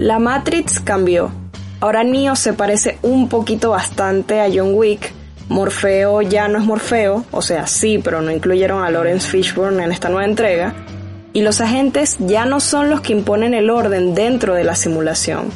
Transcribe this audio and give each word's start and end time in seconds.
La 0.00 0.18
Matrix 0.18 0.80
cambió. 0.80 1.30
Ahora 1.78 2.04
Neo 2.04 2.34
se 2.34 2.54
parece 2.54 2.98
un 3.02 3.28
poquito 3.28 3.72
bastante 3.72 4.40
a 4.40 4.48
John 4.50 4.72
Wick. 4.72 5.12
Morfeo 5.50 6.22
ya 6.22 6.48
no 6.48 6.56
es 6.56 6.64
Morfeo, 6.64 7.26
o 7.30 7.42
sea, 7.42 7.66
sí, 7.66 8.00
pero 8.02 8.22
no 8.22 8.30
incluyeron 8.30 8.82
a 8.82 8.88
Lawrence 8.88 9.28
Fishburne 9.28 9.84
en 9.84 9.92
esta 9.92 10.08
nueva 10.08 10.24
entrega. 10.24 10.72
Y 11.34 11.42
los 11.42 11.60
agentes 11.60 12.16
ya 12.18 12.46
no 12.46 12.60
son 12.60 12.88
los 12.88 13.02
que 13.02 13.12
imponen 13.12 13.52
el 13.52 13.68
orden 13.68 14.14
dentro 14.14 14.54
de 14.54 14.64
la 14.64 14.74
simulación. 14.74 15.50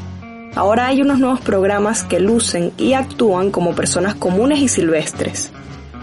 Ahora 0.55 0.89
hay 0.89 1.01
unos 1.01 1.21
nuevos 1.21 1.41
programas 1.41 2.05
que 2.05 2.21
lucen 2.21 2.71
y 2.77 2.93
actúan 2.93 3.51
como 3.51 3.75
personas 3.75 4.15
comunes 4.15 4.59
y 4.59 4.69
silvestres, 4.69 5.53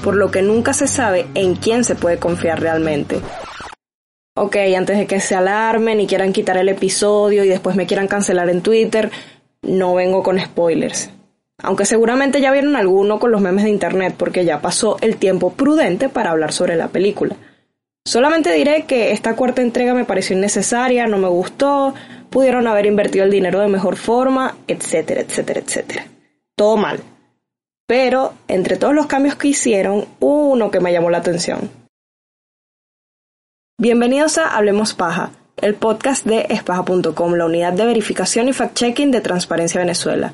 por 0.03 0.15
lo 0.15 0.31
que 0.31 0.41
nunca 0.41 0.73
se 0.73 0.87
sabe 0.87 1.27
en 1.35 1.53
quién 1.53 1.83
se 1.83 1.93
puede 1.93 2.17
confiar 2.17 2.59
realmente. 2.59 3.21
Ok, 4.33 4.55
antes 4.77 4.97
de 4.97 5.07
que 5.07 5.19
se 5.19 5.35
alarmen 5.35 5.99
y 5.99 6.07
quieran 6.07 6.31
quitar 6.31 6.55
el 6.55 6.69
episodio 6.69 7.43
y 7.43 7.49
después 7.49 7.75
me 7.75 7.85
quieran 7.85 8.07
cancelar 8.07 8.49
en 8.49 8.61
Twitter, 8.61 9.11
no 9.61 9.93
vengo 9.93 10.23
con 10.23 10.39
spoilers. 10.39 11.09
Aunque 11.61 11.85
seguramente 11.85 12.39
ya 12.39 12.51
vieron 12.51 12.77
alguno 12.77 13.19
con 13.19 13.31
los 13.31 13.41
memes 13.41 13.65
de 13.65 13.69
internet 13.69 14.15
porque 14.17 14.45
ya 14.45 14.61
pasó 14.61 14.97
el 15.01 15.17
tiempo 15.17 15.51
prudente 15.51 16.07
para 16.07 16.31
hablar 16.31 16.53
sobre 16.53 16.77
la 16.77 16.87
película. 16.87 17.35
Solamente 18.05 18.53
diré 18.53 18.85
que 18.85 19.11
esta 19.11 19.35
cuarta 19.35 19.61
entrega 19.61 19.93
me 19.93 20.05
pareció 20.05 20.35
innecesaria, 20.35 21.07
no 21.07 21.17
me 21.17 21.27
gustó, 21.27 21.93
pudieron 22.29 22.67
haber 22.67 22.85
invertido 22.85 23.25
el 23.25 23.31
dinero 23.31 23.59
de 23.59 23.67
mejor 23.67 23.97
forma, 23.97 24.55
etcétera, 24.65 25.21
etcétera, 25.21 25.59
etcétera. 25.59 26.05
Todo 26.55 26.77
mal. 26.77 27.01
Pero, 27.85 28.33
entre 28.47 28.77
todos 28.77 28.95
los 28.95 29.07
cambios 29.07 29.35
que 29.35 29.49
hicieron, 29.49 30.05
uno 30.21 30.71
que 30.71 30.79
me 30.79 30.93
llamó 30.93 31.09
la 31.09 31.17
atención. 31.17 31.80
Bienvenidos 33.81 34.37
a 34.37 34.55
Hablemos 34.55 34.93
Paja, 34.93 35.31
el 35.57 35.73
podcast 35.73 36.23
de 36.23 36.45
espaja.com, 36.49 37.33
la 37.33 37.47
unidad 37.47 37.73
de 37.73 37.83
verificación 37.83 38.47
y 38.47 38.53
fact-checking 38.53 39.09
de 39.09 39.21
Transparencia 39.21 39.81
Venezuela. 39.81 40.33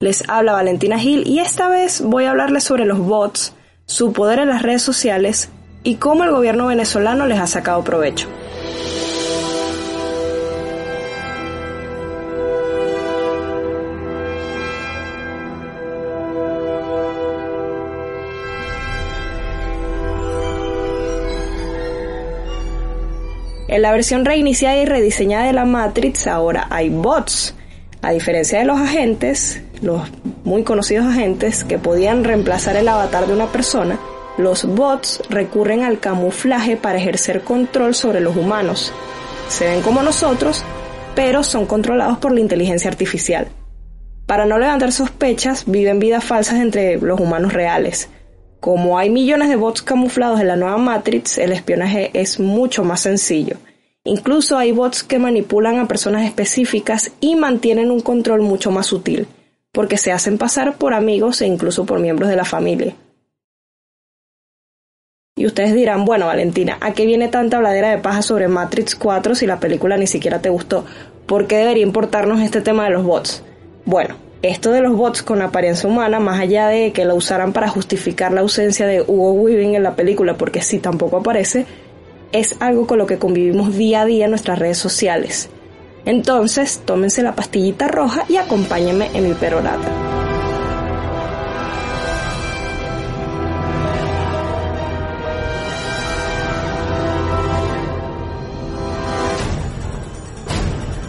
Les 0.00 0.26
habla 0.30 0.54
Valentina 0.54 0.98
Gil 0.98 1.28
y 1.28 1.40
esta 1.40 1.68
vez 1.68 2.00
voy 2.00 2.24
a 2.24 2.30
hablarles 2.30 2.64
sobre 2.64 2.86
los 2.86 2.98
bots, 2.98 3.52
su 3.84 4.14
poder 4.14 4.38
en 4.38 4.48
las 4.48 4.62
redes 4.62 4.80
sociales 4.80 5.50
y 5.82 5.96
cómo 5.96 6.24
el 6.24 6.30
gobierno 6.30 6.68
venezolano 6.68 7.26
les 7.26 7.38
ha 7.38 7.46
sacado 7.46 7.84
provecho. 7.84 8.28
En 23.76 23.82
la 23.82 23.92
versión 23.92 24.24
reiniciada 24.24 24.78
y 24.78 24.86
rediseñada 24.86 25.44
de 25.44 25.52
la 25.52 25.66
Matrix 25.66 26.26
ahora 26.26 26.66
hay 26.70 26.88
bots. 26.88 27.54
A 28.00 28.10
diferencia 28.10 28.58
de 28.58 28.64
los 28.64 28.80
agentes, 28.80 29.60
los 29.82 30.00
muy 30.44 30.62
conocidos 30.62 31.04
agentes 31.04 31.62
que 31.62 31.76
podían 31.76 32.24
reemplazar 32.24 32.76
el 32.76 32.88
avatar 32.88 33.26
de 33.26 33.34
una 33.34 33.52
persona, 33.52 34.00
los 34.38 34.64
bots 34.64 35.20
recurren 35.28 35.82
al 35.82 36.00
camuflaje 36.00 36.78
para 36.78 36.96
ejercer 36.96 37.42
control 37.42 37.94
sobre 37.94 38.20
los 38.20 38.34
humanos. 38.34 38.94
Se 39.50 39.66
ven 39.66 39.82
como 39.82 40.00
nosotros, 40.00 40.64
pero 41.14 41.44
son 41.44 41.66
controlados 41.66 42.16
por 42.16 42.32
la 42.32 42.40
inteligencia 42.40 42.88
artificial. 42.88 43.46
Para 44.24 44.46
no 44.46 44.58
levantar 44.58 44.90
sospechas, 44.90 45.64
viven 45.66 45.98
vidas 45.98 46.24
falsas 46.24 46.60
entre 46.60 46.96
los 46.96 47.20
humanos 47.20 47.52
reales. 47.52 48.08
Como 48.60 48.98
hay 48.98 49.10
millones 49.10 49.48
de 49.48 49.56
bots 49.56 49.82
camuflados 49.82 50.40
en 50.40 50.48
la 50.48 50.56
nueva 50.56 50.78
Matrix, 50.78 51.38
el 51.38 51.52
espionaje 51.52 52.10
es 52.14 52.40
mucho 52.40 52.84
más 52.84 53.00
sencillo. 53.00 53.56
Incluso 54.04 54.56
hay 54.56 54.72
bots 54.72 55.02
que 55.02 55.18
manipulan 55.18 55.78
a 55.78 55.88
personas 55.88 56.24
específicas 56.24 57.12
y 57.20 57.34
mantienen 57.36 57.90
un 57.90 58.00
control 58.00 58.42
mucho 58.42 58.70
más 58.70 58.86
sutil, 58.86 59.26
porque 59.72 59.98
se 59.98 60.12
hacen 60.12 60.38
pasar 60.38 60.76
por 60.76 60.94
amigos 60.94 61.42
e 61.42 61.46
incluso 61.46 61.84
por 61.84 62.00
miembros 62.00 62.28
de 62.28 62.36
la 62.36 62.44
familia. 62.44 62.94
Y 65.38 65.44
ustedes 65.44 65.74
dirán, 65.74 66.06
bueno 66.06 66.26
Valentina, 66.26 66.78
¿a 66.80 66.94
qué 66.94 67.04
viene 67.04 67.28
tanta 67.28 67.58
habladera 67.58 67.90
de 67.90 67.98
paja 67.98 68.22
sobre 68.22 68.48
Matrix 68.48 68.94
4 68.94 69.34
si 69.34 69.46
la 69.46 69.60
película 69.60 69.98
ni 69.98 70.06
siquiera 70.06 70.40
te 70.40 70.48
gustó? 70.48 70.86
¿Por 71.26 71.46
qué 71.46 71.56
debería 71.56 71.82
importarnos 71.82 72.40
este 72.40 72.62
tema 72.62 72.84
de 72.84 72.90
los 72.90 73.04
bots? 73.04 73.42
Bueno, 73.84 74.16
esto 74.48 74.70
de 74.70 74.80
los 74.80 74.96
bots 74.96 75.22
con 75.22 75.42
apariencia 75.42 75.88
humana, 75.88 76.20
más 76.20 76.40
allá 76.40 76.68
de 76.68 76.92
que 76.92 77.04
lo 77.04 77.14
usaran 77.14 77.52
para 77.52 77.68
justificar 77.68 78.32
la 78.32 78.40
ausencia 78.40 78.86
de 78.86 79.02
Hugo 79.02 79.32
Weaving 79.32 79.74
en 79.74 79.82
la 79.82 79.96
película, 79.96 80.36
porque 80.36 80.62
sí 80.62 80.78
tampoco 80.78 81.18
aparece, 81.18 81.66
es 82.32 82.56
algo 82.60 82.86
con 82.86 82.98
lo 82.98 83.06
que 83.06 83.18
convivimos 83.18 83.76
día 83.76 84.02
a 84.02 84.06
día 84.06 84.24
en 84.24 84.30
nuestras 84.30 84.58
redes 84.58 84.78
sociales. 84.78 85.48
Entonces, 86.04 86.82
tómense 86.84 87.22
la 87.22 87.34
pastillita 87.34 87.88
roja 87.88 88.24
y 88.28 88.36
acompáñenme 88.36 89.10
en 89.14 89.28
mi 89.28 89.34
perorata. 89.34 89.88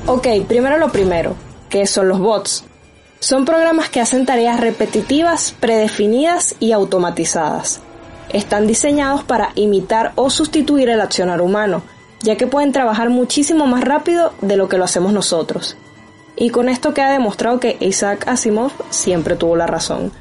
Ok, 0.07 0.27
primero 0.47 0.77
lo 0.77 0.89
primero, 0.89 1.35
¿qué 1.69 1.85
son 1.85 2.07
los 2.07 2.19
bots? 2.19 2.63
Son 3.19 3.45
programas 3.45 3.89
que 3.89 3.99
hacen 3.99 4.25
tareas 4.25 4.59
repetitivas, 4.59 5.53
predefinidas 5.59 6.55
y 6.59 6.71
automatizadas. 6.71 7.81
Están 8.29 8.67
diseñados 8.67 9.23
para 9.23 9.51
imitar 9.55 10.11
o 10.15 10.29
sustituir 10.29 10.89
el 10.89 11.01
accionar 11.01 11.41
humano, 11.41 11.81
ya 12.21 12.35
que 12.37 12.45
pueden 12.45 12.71
trabajar 12.71 13.09
muchísimo 13.09 13.65
más 13.65 13.83
rápido 13.83 14.33
de 14.41 14.55
lo 14.55 14.69
que 14.69 14.77
lo 14.77 14.83
hacemos 14.83 15.13
nosotros. 15.13 15.77
Y 16.35 16.51
con 16.51 16.69
esto 16.69 16.93
queda 16.93 17.11
demostrado 17.11 17.59
que 17.59 17.77
Isaac 17.79 18.27
Asimov 18.27 18.71
siempre 18.91 19.35
tuvo 19.35 19.55
la 19.55 19.65
razón. 19.65 20.11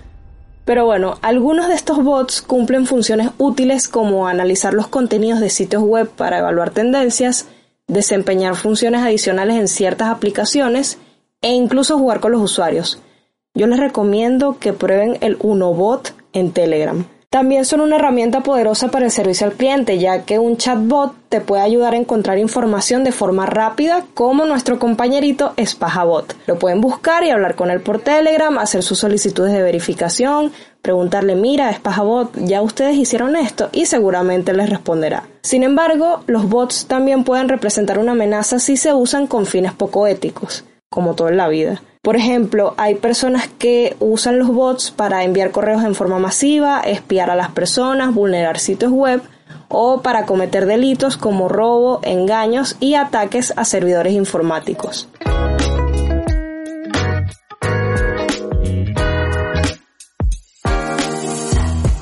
Pero 0.64 0.86
bueno, 0.86 1.18
algunos 1.20 1.68
de 1.68 1.74
estos 1.74 2.02
bots 2.02 2.40
cumplen 2.40 2.86
funciones 2.86 3.28
útiles 3.36 3.88
como 3.88 4.26
analizar 4.26 4.72
los 4.72 4.88
contenidos 4.88 5.40
de 5.40 5.50
sitios 5.50 5.82
web 5.82 6.08
para 6.08 6.38
evaluar 6.38 6.70
tendencias, 6.70 7.46
desempeñar 7.86 8.56
funciones 8.56 9.02
adicionales 9.02 9.56
en 9.56 9.68
ciertas 9.68 10.08
aplicaciones 10.08 10.98
e 11.42 11.52
incluso 11.52 11.98
jugar 11.98 12.20
con 12.20 12.32
los 12.32 12.42
usuarios. 12.42 13.00
Yo 13.54 13.66
les 13.66 13.80
recomiendo 13.80 14.58
que 14.58 14.72
prueben 14.72 15.18
el 15.20 15.36
Unobot 15.40 16.14
en 16.32 16.52
Telegram. 16.52 17.06
También 17.28 17.64
son 17.64 17.80
una 17.80 17.96
herramienta 17.96 18.42
poderosa 18.42 18.88
para 18.88 19.04
el 19.04 19.10
servicio 19.10 19.46
al 19.46 19.54
cliente, 19.54 19.98
ya 19.98 20.24
que 20.24 20.38
un 20.38 20.56
chatbot 20.56 21.12
te 21.28 21.40
puede 21.40 21.62
ayudar 21.62 21.92
a 21.92 21.98
encontrar 21.98 22.38
información 22.38 23.02
de 23.02 23.12
forma 23.12 23.46
rápida, 23.46 24.06
como 24.14 24.46
nuestro 24.46 24.78
compañerito 24.78 25.52
Spajabot. 25.62 26.36
Lo 26.46 26.58
pueden 26.58 26.80
buscar 26.80 27.24
y 27.24 27.30
hablar 27.30 27.56
con 27.56 27.70
él 27.70 27.80
por 27.80 27.98
Telegram, 27.98 28.56
hacer 28.58 28.82
sus 28.82 29.00
solicitudes 29.00 29.52
de 29.52 29.60
verificación, 29.60 30.52
preguntarle, 30.82 31.34
mira, 31.34 31.72
Spajabot, 31.74 32.30
ya 32.36 32.62
ustedes 32.62 32.96
hicieron 32.96 33.34
esto, 33.34 33.70
y 33.72 33.86
seguramente 33.86 34.52
les 34.52 34.70
responderá. 34.70 35.24
Sin 35.42 35.62
embargo, 35.64 36.22
los 36.28 36.48
bots 36.48 36.86
también 36.86 37.24
pueden 37.24 37.48
representar 37.48 37.98
una 37.98 38.12
amenaza 38.12 38.60
si 38.60 38.76
se 38.76 38.94
usan 38.94 39.26
con 39.26 39.46
fines 39.46 39.72
poco 39.72 40.06
éticos, 40.06 40.64
como 40.90 41.14
todo 41.14 41.28
en 41.28 41.36
la 41.36 41.48
vida. 41.48 41.82
Por 42.02 42.16
ejemplo, 42.16 42.74
hay 42.76 42.94
personas 42.94 43.48
que 43.48 43.96
usan 43.98 44.38
los 44.38 44.48
bots 44.48 44.92
para 44.92 45.24
enviar 45.24 45.50
correos 45.50 45.82
en 45.82 45.94
forma 45.94 46.18
masiva, 46.18 46.80
espiar 46.80 47.30
a 47.30 47.36
las 47.36 47.50
personas, 47.50 48.14
vulnerar 48.14 48.58
sitios 48.58 48.92
web 48.92 49.22
o 49.68 50.02
para 50.02 50.26
cometer 50.26 50.66
delitos 50.66 51.16
como 51.16 51.48
robo, 51.48 52.00
engaños 52.02 52.76
y 52.78 52.94
ataques 52.94 53.52
a 53.56 53.64
servidores 53.64 54.12
informáticos. 54.12 55.08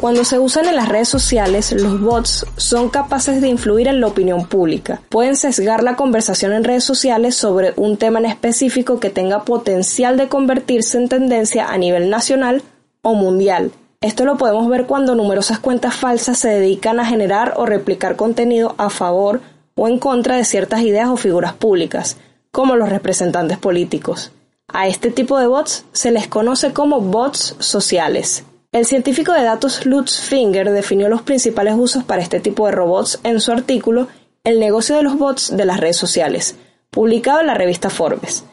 Cuando 0.05 0.23
se 0.27 0.39
usan 0.39 0.69
en 0.69 0.77
las 0.77 0.91
redes 0.91 1.09
sociales, 1.09 1.73
los 1.73 1.99
bots 1.99 2.45
son 2.59 2.91
capaces 2.91 3.41
de 3.41 3.49
influir 3.49 3.89
en 3.89 4.03
la 4.03 4.09
opinión 4.09 4.47
pública. 4.47 5.01
Pueden 5.09 5.35
sesgar 5.35 5.83
la 5.83 5.97
conversación 5.97 6.53
en 6.53 6.63
redes 6.63 6.85
sociales 6.85 7.37
sobre 7.37 7.73
un 7.77 7.97
tema 7.97 8.19
en 8.19 8.27
específico 8.27 9.01
que 9.01 9.09
tenga 9.09 9.45
potencial 9.45 10.19
de 10.19 10.29
convertirse 10.29 10.99
en 10.99 11.09
tendencia 11.09 11.69
a 11.69 11.79
nivel 11.79 12.11
nacional 12.11 12.61
o 13.01 13.15
mundial. 13.15 13.73
Esto 14.03 14.27
lo 14.27 14.37
podemos 14.37 14.69
ver 14.69 14.85
cuando 14.85 15.15
numerosas 15.15 15.59
cuentas 15.59 15.95
falsas 15.95 16.39
se 16.39 16.51
dedican 16.51 17.01
a 17.01 17.07
generar 17.07 17.55
o 17.57 17.65
replicar 17.65 18.15
contenido 18.15 18.75
a 18.77 18.91
favor 18.91 19.41
o 19.75 19.89
en 19.89 19.99
contra 19.99 20.37
de 20.37 20.45
ciertas 20.45 20.83
ideas 20.83 21.09
o 21.09 21.17
figuras 21.17 21.55
públicas, 21.55 22.19
como 22.53 22.77
los 22.77 22.91
representantes 22.91 23.57
políticos. 23.57 24.33
A 24.69 24.87
este 24.87 25.11
tipo 25.11 25.39
de 25.39 25.47
bots 25.47 25.87
se 25.93 26.11
les 26.11 26.29
conoce 26.29 26.75
como 26.75 27.01
bots 27.01 27.57
sociales. 27.59 28.45
El 28.75 28.87
científico 28.87 29.33
de 29.33 29.45
datos 29.45 29.87
Lutz 29.87 30.19
Finger 30.19 30.69
definió 30.73 31.09
los 31.09 31.23
principales 31.23 31.77
usos 31.79 32.03
para 32.03 32.23
este 32.23 32.41
tipo 32.41 32.67
de 32.67 32.73
robots 32.73 33.21
en 33.23 33.41
su 33.41 33.53
artículo 33.53 34.09
El 34.43 34.59
negocio 34.59 34.97
de 34.97 35.05
los 35.05 35.17
bots 35.17 35.57
de 35.57 35.65
las 35.65 35.79
redes 35.79 35.97
sociales, 35.97 36.57
publicado 36.91 37.41
en 37.41 37.47
la 37.47 37.55
revista 37.55 37.89
Forbes. 37.89 38.45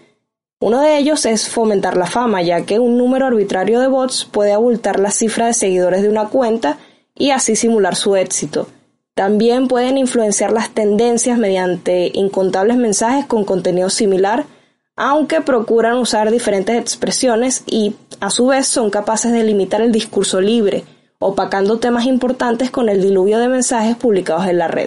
Uno 0.59 0.79
de 0.79 0.99
ellos 0.99 1.25
es 1.25 1.49
fomentar 1.49 1.97
la 1.97 2.05
fama, 2.05 2.43
ya 2.43 2.67
que 2.67 2.77
un 2.77 2.99
número 2.99 3.25
arbitrario 3.25 3.79
de 3.79 3.87
bots 3.87 4.25
puede 4.25 4.51
abultar 4.51 4.99
la 4.99 5.09
cifra 5.09 5.47
de 5.47 5.55
seguidores 5.55 6.03
de 6.03 6.09
una 6.09 6.29
cuenta 6.29 6.77
y 7.15 7.31
así 7.31 7.55
simular 7.55 7.95
su 7.95 8.15
éxito. 8.15 8.67
También 9.15 9.67
pueden 9.67 9.97
influenciar 9.97 10.51
las 10.51 10.69
tendencias 10.69 11.39
mediante 11.39 12.11
incontables 12.13 12.77
mensajes 12.77 13.25
con 13.25 13.43
contenido 13.43 13.89
similar, 13.89 14.45
aunque 15.03 15.41
procuran 15.41 15.97
usar 15.97 16.29
diferentes 16.29 16.79
expresiones 16.79 17.63
y 17.65 17.95
a 18.19 18.29
su 18.29 18.45
vez 18.45 18.67
son 18.67 18.91
capaces 18.91 19.31
de 19.31 19.43
limitar 19.43 19.81
el 19.81 19.91
discurso 19.91 20.39
libre, 20.39 20.83
opacando 21.17 21.79
temas 21.79 22.05
importantes 22.05 22.69
con 22.69 22.87
el 22.87 23.01
diluvio 23.01 23.39
de 23.39 23.47
mensajes 23.47 23.95
publicados 23.95 24.45
en 24.45 24.59
la 24.59 24.67
red. 24.67 24.85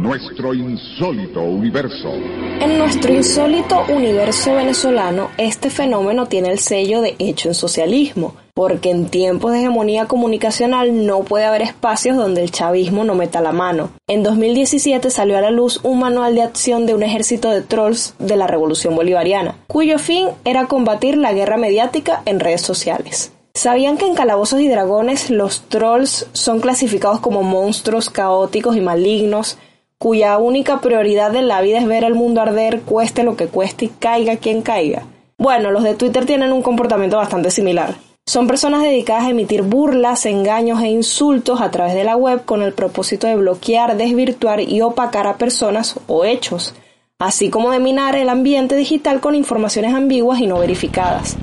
Nuestro 0.00 0.54
insólito 0.54 1.42
universo. 1.42 2.10
En 2.58 2.78
nuestro 2.78 3.12
insólito 3.12 3.84
universo 3.90 4.54
venezolano, 4.54 5.28
este 5.36 5.68
fenómeno 5.68 6.24
tiene 6.24 6.50
el 6.50 6.58
sello 6.58 7.02
de 7.02 7.16
hecho 7.18 7.48
en 7.48 7.54
socialismo, 7.54 8.34
porque 8.54 8.90
en 8.90 9.10
tiempos 9.10 9.52
de 9.52 9.58
hegemonía 9.58 10.06
comunicacional 10.06 11.04
no 11.04 11.20
puede 11.24 11.44
haber 11.44 11.60
espacios 11.60 12.16
donde 12.16 12.42
el 12.42 12.50
chavismo 12.50 13.04
no 13.04 13.14
meta 13.14 13.42
la 13.42 13.52
mano. 13.52 13.90
En 14.08 14.22
2017 14.22 15.10
salió 15.10 15.36
a 15.36 15.42
la 15.42 15.50
luz 15.50 15.80
un 15.82 15.98
manual 15.98 16.34
de 16.34 16.44
acción 16.44 16.86
de 16.86 16.94
un 16.94 17.02
ejército 17.02 17.50
de 17.50 17.60
trolls 17.60 18.14
de 18.18 18.38
la 18.38 18.46
Revolución 18.46 18.96
Bolivariana, 18.96 19.56
cuyo 19.66 19.98
fin 19.98 20.28
era 20.46 20.64
combatir 20.64 21.18
la 21.18 21.34
guerra 21.34 21.58
mediática 21.58 22.22
en 22.24 22.40
redes 22.40 22.62
sociales. 22.62 23.32
¿Sabían 23.52 23.98
que 23.98 24.06
en 24.06 24.14
Calabozos 24.14 24.60
y 24.60 24.68
Dragones 24.68 25.28
los 25.28 25.62
trolls 25.68 26.26
son 26.32 26.60
clasificados 26.60 27.20
como 27.20 27.42
monstruos 27.42 28.08
caóticos 28.08 28.76
y 28.76 28.80
malignos 28.80 29.58
cuya 30.02 30.38
única 30.38 30.80
prioridad 30.80 31.36
en 31.36 31.46
la 31.46 31.60
vida 31.60 31.78
es 31.78 31.86
ver 31.86 32.04
el 32.04 32.14
mundo 32.14 32.40
arder, 32.40 32.80
cueste 32.80 33.22
lo 33.22 33.36
que 33.36 33.48
cueste 33.48 33.84
y 33.84 33.88
caiga 33.88 34.38
quien 34.38 34.62
caiga. 34.62 35.02
Bueno, 35.36 35.70
los 35.70 35.82
de 35.84 35.94
Twitter 35.94 36.24
tienen 36.24 36.54
un 36.54 36.62
comportamiento 36.62 37.18
bastante 37.18 37.50
similar. 37.50 37.96
Son 38.24 38.46
personas 38.46 38.82
dedicadas 38.82 39.24
a 39.24 39.30
emitir 39.30 39.60
burlas, 39.60 40.24
engaños 40.24 40.80
e 40.80 40.88
insultos 40.88 41.60
a 41.60 41.70
través 41.70 41.92
de 41.92 42.04
la 42.04 42.16
web 42.16 42.46
con 42.46 42.62
el 42.62 42.72
propósito 42.72 43.26
de 43.26 43.36
bloquear, 43.36 43.98
desvirtuar 43.98 44.62
y 44.62 44.80
opacar 44.80 45.26
a 45.26 45.36
personas 45.36 46.00
o 46.06 46.24
hechos, 46.24 46.74
así 47.18 47.50
como 47.50 47.70
de 47.70 47.78
minar 47.78 48.16
el 48.16 48.30
ambiente 48.30 48.76
digital 48.76 49.20
con 49.20 49.34
informaciones 49.34 49.92
ambiguas 49.92 50.40
y 50.40 50.46
no 50.46 50.58
verificadas. 50.58 51.36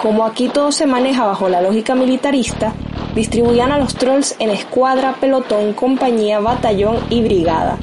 Como 0.00 0.24
aquí 0.24 0.48
todo 0.48 0.72
se 0.72 0.86
maneja 0.86 1.26
bajo 1.26 1.50
la 1.50 1.60
lógica 1.60 1.94
militarista, 1.94 2.72
distribuían 3.14 3.72
a 3.72 3.78
los 3.78 3.94
trolls 3.94 4.36
en 4.38 4.50
escuadra, 4.50 5.16
pelotón, 5.20 5.72
compañía, 5.74 6.40
batallón 6.40 6.98
y 7.10 7.22
brigada. 7.22 7.78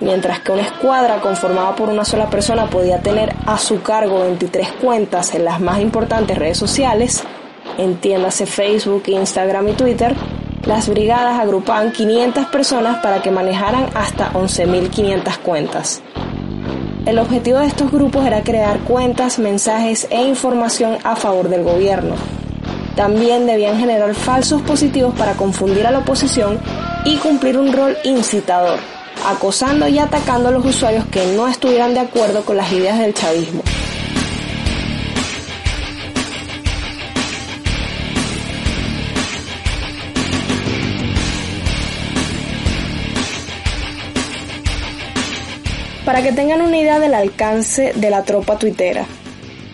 Mientras 0.00 0.40
que 0.40 0.52
una 0.52 0.62
escuadra 0.62 1.20
conformada 1.20 1.76
por 1.76 1.88
una 1.88 2.04
sola 2.04 2.28
persona 2.28 2.66
podía 2.66 3.00
tener 3.00 3.34
a 3.46 3.56
su 3.58 3.82
cargo 3.82 4.20
23 4.20 4.72
cuentas 4.72 5.34
en 5.34 5.44
las 5.44 5.60
más 5.60 5.80
importantes 5.80 6.36
redes 6.36 6.58
sociales, 6.58 7.22
entiéndase 7.78 8.46
Facebook, 8.46 9.04
Instagram 9.06 9.68
y 9.68 9.72
Twitter, 9.74 10.16
las 10.66 10.88
brigadas 10.88 11.38
agrupaban 11.38 11.92
500 11.92 12.46
personas 12.46 12.98
para 12.98 13.22
que 13.22 13.30
manejaran 13.30 13.86
hasta 13.94 14.32
11.500 14.32 15.38
cuentas. 15.38 16.02
El 17.04 17.18
objetivo 17.18 17.58
de 17.58 17.66
estos 17.66 17.90
grupos 17.90 18.24
era 18.24 18.42
crear 18.42 18.78
cuentas, 18.80 19.38
mensajes 19.40 20.06
e 20.10 20.22
información 20.22 20.98
a 21.02 21.16
favor 21.16 21.48
del 21.48 21.64
gobierno. 21.64 22.14
También 22.96 23.46
debían 23.46 23.78
generar 23.78 24.14
falsos 24.14 24.60
positivos 24.62 25.14
para 25.14 25.32
confundir 25.32 25.86
a 25.86 25.90
la 25.90 26.00
oposición 26.00 26.60
y 27.04 27.16
cumplir 27.16 27.56
un 27.56 27.72
rol 27.72 27.96
incitador, 28.04 28.78
acosando 29.26 29.88
y 29.88 29.98
atacando 29.98 30.50
a 30.50 30.52
los 30.52 30.64
usuarios 30.64 31.06
que 31.06 31.24
no 31.34 31.48
estuvieran 31.48 31.94
de 31.94 32.00
acuerdo 32.00 32.44
con 32.44 32.56
las 32.58 32.70
ideas 32.70 32.98
del 32.98 33.14
chavismo. 33.14 33.62
Para 46.04 46.22
que 46.22 46.32
tengan 46.32 46.60
una 46.60 46.76
idea 46.76 46.98
del 46.98 47.14
alcance 47.14 47.92
de 47.94 48.10
la 48.10 48.24
tropa 48.24 48.58
tuitera, 48.58 49.06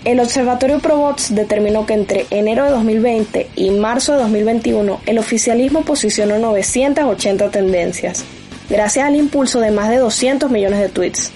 el 0.05 0.21
Observatorio 0.21 0.79
Probots 0.79 1.35
determinó 1.35 1.87
que 1.87 1.95
entre 1.95 2.27
enero 2.31 2.65
de 2.65 2.71
2020 2.71 3.49
y 3.57 3.71
marzo 3.71 4.13
de 4.13 4.21
2021 4.21 5.01
el 5.07 5.19
oficialismo 5.19 5.83
posicionó 5.83 6.39
980 6.39 7.51
tendencias, 7.51 8.25
gracias 8.71 9.07
al 9.07 9.17
impulso 9.17 9.59
de 9.61 9.71
más 9.71 9.91
de 9.91 9.99
200 9.99 10.51
millones 10.51 10.81
de 10.81 10.89
tweets. 10.89 11.31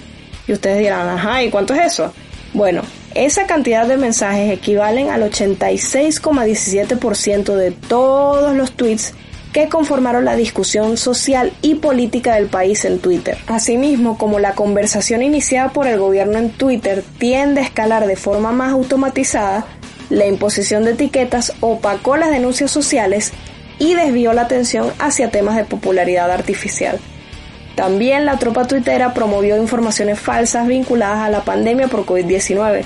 Y 0.47 0.53
ustedes 0.53 0.79
dirán, 0.79 1.07
ajá, 1.07 1.43
¿y 1.43 1.49
cuánto 1.49 1.73
es 1.73 1.93
eso? 1.93 2.13
Bueno, 2.53 2.81
esa 3.15 3.47
cantidad 3.47 3.87
de 3.87 3.97
mensajes 3.97 4.51
equivalen 4.51 5.09
al 5.09 5.23
86,17% 5.23 7.55
de 7.55 7.71
todos 7.71 8.55
los 8.55 8.73
tweets 8.73 9.15
que 9.53 9.69
conformaron 9.69 10.25
la 10.25 10.35
discusión 10.35 10.97
social 10.97 11.53
y 11.61 11.75
política 11.75 12.35
del 12.35 12.47
país 12.47 12.83
en 12.85 12.99
Twitter. 12.99 13.37
Asimismo, 13.47 14.17
como 14.17 14.39
la 14.39 14.53
conversación 14.53 15.21
iniciada 15.21 15.69
por 15.69 15.87
el 15.87 15.99
gobierno 15.99 16.39
en 16.39 16.49
Twitter 16.49 17.03
tiende 17.19 17.61
a 17.61 17.63
escalar 17.63 18.07
de 18.07 18.15
forma 18.15 18.51
más 18.51 18.73
automatizada, 18.73 19.65
la 20.09 20.25
imposición 20.25 20.83
de 20.83 20.91
etiquetas 20.91 21.53
opacó 21.61 22.17
las 22.17 22.31
denuncias 22.31 22.71
sociales 22.71 23.31
y 23.77 23.93
desvió 23.93 24.33
la 24.33 24.43
atención 24.43 24.91
hacia 24.99 25.29
temas 25.29 25.55
de 25.55 25.65
popularidad 25.65 26.31
artificial. 26.31 26.99
También 27.75 28.25
la 28.25 28.37
tropa 28.37 28.65
tuitera 28.65 29.13
promovió 29.13 29.57
informaciones 29.57 30.19
falsas 30.19 30.67
vinculadas 30.67 31.19
a 31.19 31.29
la 31.29 31.43
pandemia 31.43 31.87
por 31.87 32.05
COVID-19. 32.05 32.83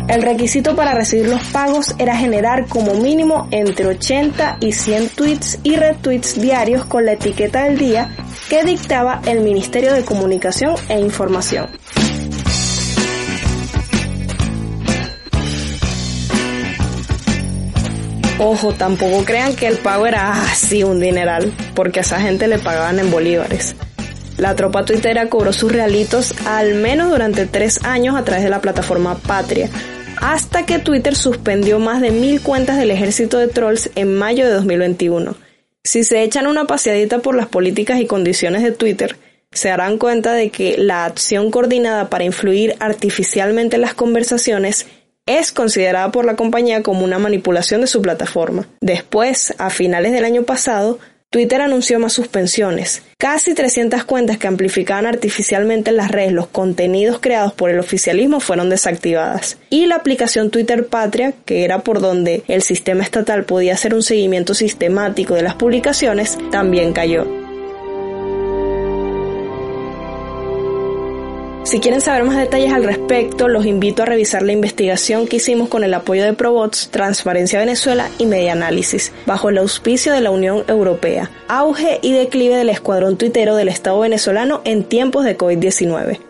El 0.08 0.22
requisito 0.22 0.76
para 0.76 0.94
recibir 0.94 1.28
los 1.28 1.42
pagos 1.48 1.94
era 1.98 2.16
generar 2.16 2.66
como 2.66 2.94
mínimo 2.94 3.48
entre 3.50 3.86
80 3.86 4.58
y 4.60 4.72
100 4.72 5.08
tweets 5.10 5.58
y 5.64 5.76
retweets 5.76 6.40
diarios 6.40 6.84
con 6.84 7.04
la 7.04 7.12
etiqueta 7.12 7.64
del 7.64 7.76
día 7.76 8.14
que 8.48 8.62
dictaba 8.62 9.20
el 9.26 9.40
Ministerio 9.40 9.92
de 9.92 10.04
Comunicación 10.04 10.76
e 10.88 11.00
Información. 11.00 11.68
Ojo, 18.38 18.74
tampoco 18.74 19.24
crean 19.24 19.56
que 19.56 19.66
el 19.66 19.78
pago 19.78 20.06
era 20.06 20.42
así 20.42 20.82
un 20.82 21.00
dineral, 21.00 21.52
porque 21.74 22.00
a 22.00 22.02
esa 22.02 22.20
gente 22.20 22.48
le 22.48 22.58
pagaban 22.58 22.98
en 22.98 23.10
bolívares. 23.10 23.74
La 24.36 24.54
tropa 24.54 24.84
tuitera 24.84 25.30
cobró 25.30 25.54
sus 25.54 25.72
realitos 25.72 26.34
al 26.44 26.74
menos 26.74 27.08
durante 27.08 27.46
tres 27.46 27.82
años 27.84 28.14
a 28.14 28.24
través 28.24 28.44
de 28.44 28.50
la 28.50 28.60
plataforma 28.60 29.16
Patria, 29.16 29.70
hasta 30.20 30.66
que 30.66 30.78
Twitter 30.78 31.16
suspendió 31.16 31.78
más 31.78 32.02
de 32.02 32.10
mil 32.10 32.42
cuentas 32.42 32.76
del 32.76 32.90
ejército 32.90 33.38
de 33.38 33.48
trolls 33.48 33.90
en 33.94 34.14
mayo 34.14 34.44
de 34.44 34.52
2021. 34.52 35.34
Si 35.82 36.04
se 36.04 36.22
echan 36.22 36.46
una 36.46 36.66
paseadita 36.66 37.20
por 37.20 37.36
las 37.36 37.46
políticas 37.46 38.00
y 38.00 38.06
condiciones 38.06 38.62
de 38.62 38.72
Twitter, 38.72 39.16
se 39.50 39.68
darán 39.68 39.96
cuenta 39.96 40.34
de 40.34 40.50
que 40.50 40.76
la 40.76 41.06
acción 41.06 41.50
coordinada 41.50 42.10
para 42.10 42.24
influir 42.24 42.74
artificialmente 42.80 43.76
en 43.76 43.82
las 43.82 43.94
conversaciones 43.94 44.86
es 45.26 45.52
considerada 45.52 46.10
por 46.12 46.24
la 46.24 46.36
compañía 46.36 46.82
como 46.82 47.04
una 47.04 47.18
manipulación 47.18 47.80
de 47.80 47.88
su 47.88 48.00
plataforma. 48.00 48.66
Después, 48.80 49.54
a 49.58 49.70
finales 49.70 50.12
del 50.12 50.24
año 50.24 50.44
pasado, 50.44 50.98
Twitter 51.30 51.60
anunció 51.60 51.98
más 51.98 52.12
suspensiones. 52.12 53.02
Casi 53.18 53.52
300 53.52 54.04
cuentas 54.04 54.38
que 54.38 54.46
amplificaban 54.46 55.06
artificialmente 55.06 55.90
en 55.90 55.96
las 55.96 56.10
redes 56.10 56.32
los 56.32 56.46
contenidos 56.46 57.18
creados 57.20 57.52
por 57.52 57.70
el 57.70 57.80
oficialismo 57.80 58.40
fueron 58.40 58.70
desactivadas. 58.70 59.58
Y 59.68 59.86
la 59.86 59.96
aplicación 59.96 60.50
Twitter 60.50 60.86
Patria, 60.86 61.34
que 61.44 61.64
era 61.64 61.80
por 61.80 62.00
donde 62.00 62.44
el 62.46 62.62
sistema 62.62 63.02
estatal 63.02 63.44
podía 63.44 63.74
hacer 63.74 63.94
un 63.94 64.02
seguimiento 64.02 64.54
sistemático 64.54 65.34
de 65.34 65.42
las 65.42 65.56
publicaciones, 65.56 66.38
también 66.50 66.92
cayó. 66.92 67.45
Si 71.66 71.80
quieren 71.80 72.00
saber 72.00 72.22
más 72.22 72.36
detalles 72.36 72.72
al 72.72 72.84
respecto, 72.84 73.48
los 73.48 73.66
invito 73.66 74.04
a 74.04 74.06
revisar 74.06 74.42
la 74.42 74.52
investigación 74.52 75.26
que 75.26 75.38
hicimos 75.38 75.68
con 75.68 75.82
el 75.82 75.94
apoyo 75.94 76.22
de 76.22 76.32
Probots, 76.32 76.90
Transparencia 76.92 77.58
Venezuela 77.58 78.08
y 78.18 78.26
Media 78.26 78.52
Análisis, 78.52 79.12
bajo 79.26 79.48
el 79.48 79.58
auspicio 79.58 80.12
de 80.12 80.20
la 80.20 80.30
Unión 80.30 80.62
Europea. 80.68 81.28
Auge 81.48 81.98
y 82.02 82.12
declive 82.12 82.54
del 82.54 82.68
escuadrón 82.68 83.16
tuitero 83.16 83.56
del 83.56 83.66
Estado 83.66 83.98
venezolano 83.98 84.60
en 84.62 84.84
tiempos 84.84 85.24
de 85.24 85.36
COVID-19. 85.36 86.20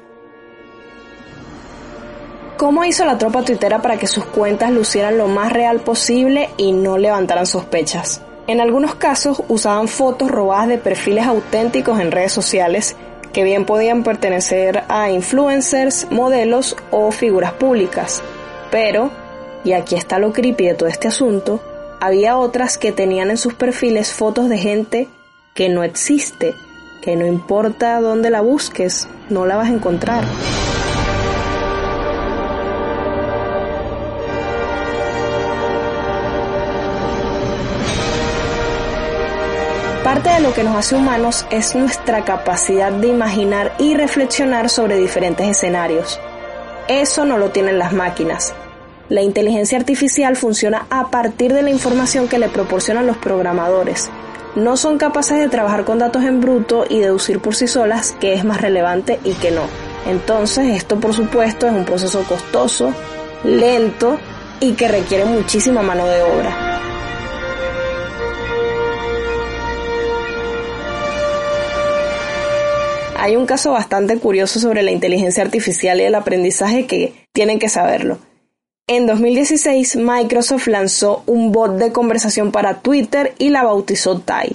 ¿Cómo 2.57 2.85
hizo 2.85 3.05
la 3.05 3.19
tropa 3.19 3.43
tuitera 3.43 3.83
para 3.83 3.99
que 3.99 4.07
sus 4.07 4.25
cuentas 4.25 4.71
lucieran 4.71 5.19
lo 5.19 5.29
más 5.29 5.53
real 5.53 5.81
posible 5.81 6.49
y 6.57 6.73
no 6.73 6.97
levantaran 6.97 7.45
sospechas? 7.45 8.23
En 8.47 8.63
algunos 8.63 8.95
casos 8.95 9.43
usaban 9.49 9.89
fotos 9.89 10.31
robadas 10.31 10.69
de 10.69 10.79
perfiles 10.79 11.27
auténticos 11.27 12.01
en 12.01 12.11
redes 12.11 12.33
sociales 12.33 12.97
que 13.37 13.45
bien 13.45 13.67
podían 13.67 14.03
pertenecer 14.03 14.85
a 14.89 15.11
influencers, 15.11 16.11
modelos 16.11 16.75
o 16.91 17.11
figuras 17.11 17.53
públicas. 17.53 18.23
Pero, 18.71 19.11
y 19.63 19.75
aquí 19.75 19.95
está 19.95 20.19
lo 20.19 20.33
creepy 20.33 20.69
de 20.69 20.73
todo 20.73 20.89
este 20.89 21.09
asunto, 21.09 21.61
había 22.01 22.39
otras 22.39 22.79
que 22.79 22.93
tenían 22.93 23.29
en 23.29 23.37
sus 23.37 23.53
perfiles 23.53 24.15
fotos 24.15 24.49
de 24.49 24.57
gente 24.57 25.09
que 25.53 25.69
no 25.69 25.85
existe, 25.85 26.55
que 27.03 27.15
no 27.15 27.27
importa 27.27 28.01
dónde 28.01 28.31
la 28.31 28.41
busques, 28.41 29.07
no 29.29 29.45
la 29.45 29.57
vas 29.57 29.69
a 29.69 29.75
encontrar. 29.75 30.25
Parte 40.07 40.31
de 40.31 40.39
lo 40.39 40.55
que 40.55 40.63
nos 40.63 40.77
hace 40.77 40.95
humanos 40.95 41.45
es 41.51 41.75
nuestra 41.75 42.25
capacidad 42.25 42.93
de 42.93 43.09
imaginar 43.09 43.75
y 43.81 43.97
reflexionar 43.97 44.71
sobre 44.71 44.99
diferentes 44.99 45.49
escenarios. 45.49 46.21
Eso 46.87 47.25
no 47.25 47.39
lo 47.39 47.51
tienen 47.51 47.81
las 47.81 47.93
máquinas. 47.93 48.55
La 49.09 49.23
inteligencia 49.23 49.77
artificial 49.77 50.37
funciona 50.37 50.87
a 50.91 51.11
partir 51.11 51.53
de 51.53 51.63
la 51.63 51.71
información 51.71 52.29
que 52.29 52.39
le 52.39 52.49
proporcionan 52.49 53.09
los 53.09 53.17
programadores. 53.17 54.09
No 54.55 54.77
son 54.77 54.97
capaces 54.97 55.39
de 55.39 55.49
trabajar 55.49 55.83
con 55.83 55.99
datos 55.99 56.23
en 56.23 56.41
bruto 56.41 56.85
y 56.89 57.01
deducir 57.01 57.41
por 57.41 57.57
sí 57.57 57.67
solas 57.67 58.15
qué 58.21 58.35
es 58.35 58.45
más 58.45 58.61
relevante 58.61 59.19
y 59.25 59.33
qué 59.33 59.51
no. 59.51 59.63
Entonces 60.07 60.69
esto 60.69 61.01
por 61.01 61.15
supuesto 61.15 61.67
es 61.67 61.73
un 61.73 61.85
proceso 61.85 62.23
costoso, 62.29 62.95
lento 63.43 64.21
y 64.61 64.75
que 64.75 64.87
requiere 64.87 65.25
muchísima 65.25 65.83
mano 65.83 66.07
de 66.07 66.23
obra. 66.23 66.66
Hay 73.27 73.35
un 73.35 73.47
caso 73.47 73.73
bastante 73.73 74.17
curioso 74.19 74.61
sobre 74.61 74.85
la 74.85 74.93
inteligencia 74.93 75.43
artificial 75.43 76.01
y 76.01 76.05
el 76.05 76.15
aprendizaje 76.15 76.87
que 76.87 77.13
tienen 77.33 77.59
que 77.59 77.69
saberlo. 77.69 78.19
En 78.87 79.09
2016, 79.09 79.97
Microsoft 79.97 80.69
lanzó 80.69 81.25
un 81.27 81.51
bot 81.51 81.73
de 81.77 81.91
conversación 81.91 82.53
para 82.53 82.83
Twitter 82.83 83.35
y 83.39 83.49
la 83.49 83.65
bautizó 83.65 84.21
Tai. 84.21 84.55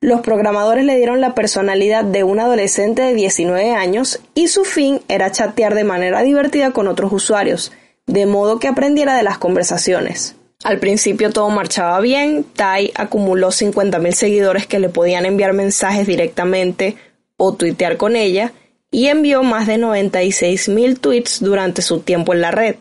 Los 0.00 0.20
programadores 0.20 0.84
le 0.84 0.94
dieron 0.94 1.20
la 1.20 1.34
personalidad 1.34 2.04
de 2.04 2.22
un 2.22 2.38
adolescente 2.38 3.02
de 3.02 3.14
19 3.14 3.72
años 3.72 4.20
y 4.36 4.46
su 4.46 4.64
fin 4.64 5.00
era 5.08 5.32
chatear 5.32 5.74
de 5.74 5.82
manera 5.82 6.22
divertida 6.22 6.70
con 6.70 6.86
otros 6.86 7.12
usuarios, 7.12 7.72
de 8.06 8.26
modo 8.26 8.60
que 8.60 8.68
aprendiera 8.68 9.16
de 9.16 9.24
las 9.24 9.38
conversaciones. 9.38 10.36
Al 10.62 10.78
principio 10.78 11.32
todo 11.32 11.50
marchaba 11.50 11.98
bien, 11.98 12.44
Tai 12.44 12.92
acumuló 12.94 13.48
50.000 13.48 14.12
seguidores 14.12 14.68
que 14.68 14.78
le 14.78 14.88
podían 14.88 15.26
enviar 15.26 15.52
mensajes 15.52 16.06
directamente 16.06 16.94
o 17.36 17.54
tuitear 17.54 17.96
con 17.96 18.16
ella 18.16 18.52
y 18.90 19.08
envió 19.08 19.42
más 19.42 19.66
de 19.66 19.78
96 19.78 20.68
mil 20.68 21.00
tweets 21.00 21.40
durante 21.40 21.82
su 21.82 22.00
tiempo 22.00 22.32
en 22.32 22.40
la 22.40 22.50
red. 22.50 22.76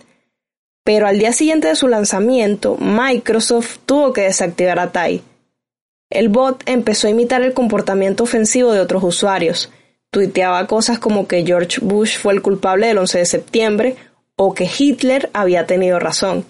Pero 0.84 1.08
al 1.08 1.18
día 1.18 1.34
siguiente 1.34 1.70
de 1.70 1.76
su 1.76 1.88
lanzamiento, 1.88 2.78
Microsoft 2.78 3.80
tuvo 3.86 4.14
que 4.14 4.22
desactivar 4.22 4.80
a 4.80 4.92
Tai. 4.92 5.22
El 6.10 6.30
bot 6.30 6.62
empezó 6.68 7.08
a 7.08 7.10
imitar 7.10 7.42
el 7.42 7.54
comportamiento 7.54 8.24
ofensivo 8.24 8.72
de 8.72 8.82
otros 8.82 9.04
usuarios. 9.04 9.72
Tuiteaba 10.12 10.68
cosas 10.68 11.00
como 11.00 11.28
que 11.28 11.44
George 11.44 11.80
Bush 11.82 12.20
fue 12.20 12.34
el 12.34 12.44
culpable 12.44 12.88
del 12.88 13.00
11 13.00 13.18
de 13.18 13.26
septiembre 13.26 13.96
o 14.36 14.54
que 14.54 14.70
Hitler 14.78 15.32
había 15.34 15.66
tenido 15.66 15.98
razón. 16.00 16.46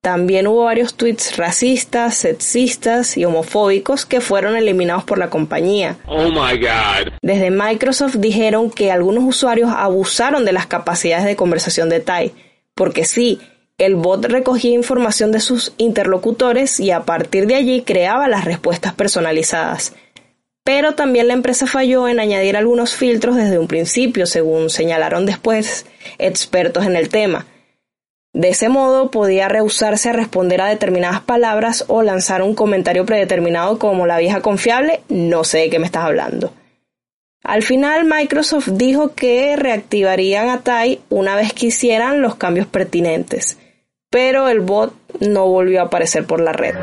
También 0.00 0.46
hubo 0.46 0.64
varios 0.64 0.94
tweets 0.94 1.36
racistas, 1.36 2.14
sexistas 2.14 3.16
y 3.16 3.24
homofóbicos 3.24 4.06
que 4.06 4.20
fueron 4.20 4.56
eliminados 4.56 5.02
por 5.02 5.18
la 5.18 5.28
compañía. 5.28 5.98
Oh 6.06 6.30
Desde 7.20 7.50
Microsoft 7.50 8.16
dijeron 8.16 8.70
que 8.70 8.92
algunos 8.92 9.24
usuarios 9.24 9.70
abusaron 9.74 10.44
de 10.44 10.52
las 10.52 10.66
capacidades 10.66 11.26
de 11.26 11.36
conversación 11.36 11.88
de 11.88 11.98
Tai, 11.98 12.32
porque 12.74 13.04
sí, 13.04 13.40
el 13.76 13.96
bot 13.96 14.24
recogía 14.24 14.72
información 14.72 15.32
de 15.32 15.40
sus 15.40 15.72
interlocutores 15.78 16.78
y 16.78 16.92
a 16.92 17.02
partir 17.02 17.46
de 17.46 17.56
allí 17.56 17.82
creaba 17.82 18.28
las 18.28 18.44
respuestas 18.44 18.92
personalizadas. 18.92 19.94
Pero 20.64 20.94
también 20.94 21.28
la 21.28 21.34
empresa 21.34 21.66
falló 21.66 22.08
en 22.08 22.20
añadir 22.20 22.56
algunos 22.56 22.94
filtros 22.94 23.36
desde 23.36 23.58
un 23.58 23.68
principio, 23.68 24.26
según 24.26 24.70
señalaron 24.70 25.26
después 25.26 25.86
expertos 26.18 26.86
en 26.86 26.94
el 26.94 27.08
tema. 27.08 27.46
De 28.38 28.50
ese 28.50 28.68
modo 28.68 29.10
podía 29.10 29.48
rehusarse 29.48 30.10
a 30.10 30.12
responder 30.12 30.60
a 30.60 30.68
determinadas 30.68 31.20
palabras 31.20 31.84
o 31.88 32.04
lanzar 32.04 32.40
un 32.40 32.54
comentario 32.54 33.04
predeterminado 33.04 33.80
como 33.80 34.06
la 34.06 34.16
vieja 34.18 34.42
confiable, 34.42 35.00
no 35.08 35.42
sé 35.42 35.58
de 35.58 35.70
qué 35.70 35.80
me 35.80 35.86
estás 35.86 36.04
hablando. 36.04 36.52
Al 37.42 37.64
final 37.64 38.04
Microsoft 38.04 38.68
dijo 38.74 39.12
que 39.16 39.56
reactivarían 39.56 40.50
a 40.50 40.60
Tai 40.60 41.00
una 41.08 41.34
vez 41.34 41.52
que 41.52 41.66
hicieran 41.66 42.22
los 42.22 42.36
cambios 42.36 42.68
pertinentes, 42.68 43.58
pero 44.08 44.48
el 44.48 44.60
bot 44.60 44.94
no 45.18 45.48
volvió 45.48 45.80
a 45.80 45.86
aparecer 45.86 46.24
por 46.24 46.40
la 46.40 46.52
red. 46.52 46.76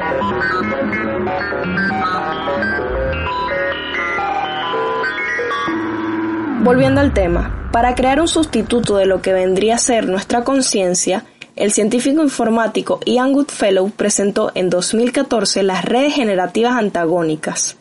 Volviendo 6.64 7.00
al 7.00 7.14
tema, 7.14 7.70
para 7.72 7.96
crear 7.96 8.20
un 8.20 8.28
sustituto 8.28 8.98
de 8.98 9.06
lo 9.06 9.22
que 9.22 9.32
vendría 9.32 9.76
a 9.76 9.78
ser 9.78 10.08
nuestra 10.08 10.44
conciencia, 10.44 11.24
el 11.56 11.72
científico 11.72 12.22
informático 12.22 13.00
Ian 13.06 13.34
Goodfellow 13.34 13.90
presentó 13.92 14.52
en 14.56 14.70
2014 14.70 15.64
las 15.64 15.86
redes 15.86 16.14
generativas 16.14 16.74
antagónicas. 16.74 17.78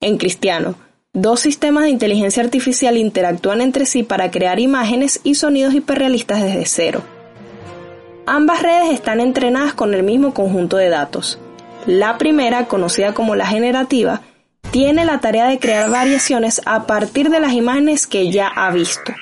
En 0.00 0.18
cristiano, 0.18 0.74
dos 1.12 1.40
sistemas 1.40 1.84
de 1.84 1.90
inteligencia 1.90 2.42
artificial 2.42 2.96
interactúan 2.96 3.60
entre 3.60 3.86
sí 3.86 4.02
para 4.02 4.30
crear 4.30 4.58
imágenes 4.58 5.20
y 5.22 5.36
sonidos 5.36 5.74
hiperrealistas 5.74 6.42
desde 6.42 6.66
cero. 6.66 7.02
Ambas 8.26 8.62
redes 8.62 8.92
están 8.92 9.20
entrenadas 9.20 9.74
con 9.74 9.94
el 9.94 10.02
mismo 10.02 10.34
conjunto 10.34 10.76
de 10.76 10.88
datos. 10.88 11.38
La 11.86 12.18
primera, 12.18 12.66
conocida 12.66 13.14
como 13.14 13.34
la 13.36 13.46
generativa, 13.46 14.22
tiene 14.72 15.04
la 15.04 15.20
tarea 15.20 15.46
de 15.48 15.58
crear 15.58 15.90
variaciones 15.90 16.62
a 16.64 16.86
partir 16.86 17.30
de 17.30 17.40
las 17.40 17.52
imágenes 17.52 18.06
que 18.06 18.30
ya 18.30 18.48
ha 18.48 18.70
visto. 18.70 19.12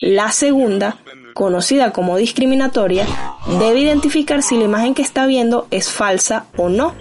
La 0.00 0.30
segunda, 0.30 0.98
conocida 1.34 1.92
como 1.92 2.16
discriminatoria, 2.16 3.06
debe 3.58 3.80
identificar 3.80 4.42
si 4.42 4.56
la 4.56 4.64
imagen 4.64 4.94
que 4.94 5.02
está 5.02 5.26
viendo 5.26 5.66
es 5.70 5.90
falsa 5.90 6.46
o 6.56 6.68
no. 6.68 6.94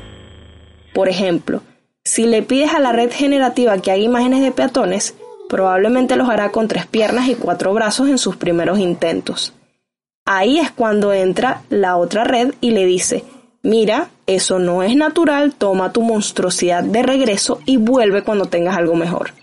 Por 0.94 1.10
ejemplo, 1.10 1.62
si 2.04 2.26
le 2.26 2.42
pides 2.42 2.74
a 2.74 2.80
la 2.80 2.92
red 2.92 3.12
generativa 3.12 3.78
que 3.78 3.92
haga 3.92 4.02
imágenes 4.02 4.42
de 4.42 4.52
peatones, 4.52 5.16
probablemente 5.50 6.16
los 6.16 6.30
hará 6.30 6.52
con 6.52 6.68
tres 6.68 6.86
piernas 6.86 7.28
y 7.28 7.36
cuatro 7.36 7.74
brazos 7.74 8.10
en 8.10 8.18
sus 8.18 8.38
primeros 8.38 8.80
intentos. 8.80 9.54
Ahí 10.26 10.60
es 10.60 10.72
cuando 10.72 11.14
entra 11.14 11.64
la 11.70 11.98
otra 11.98 12.24
red 12.24 12.54
y 12.62 12.72
le 12.72 12.86
dice, 12.86 13.24
mira, 13.64 14.10
eso 14.28 14.60
no 14.60 14.84
es 14.84 14.96
natural, 14.96 15.54
toma 15.54 15.92
tu 15.92 16.02
monstruosidad 16.02 16.84
de 16.84 17.04
regreso 17.04 17.60
y 17.66 17.78
vuelve 17.78 18.24
cuando 18.24 18.46
tengas 18.46 18.78
algo 18.78 18.96
mejor. 18.96 19.34